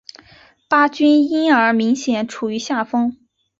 [0.67, 3.15] 巴军因而明显处于下风。